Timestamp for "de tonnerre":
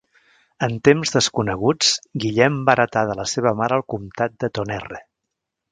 4.45-5.07